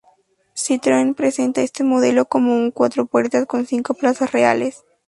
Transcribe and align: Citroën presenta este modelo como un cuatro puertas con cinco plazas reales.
Citroën 0.55 1.13
presenta 1.13 1.61
este 1.61 1.83
modelo 1.83 2.25
como 2.25 2.55
un 2.55 2.71
cuatro 2.71 3.05
puertas 3.05 3.45
con 3.45 3.67
cinco 3.67 3.93
plazas 3.93 4.31
reales. 4.31 4.83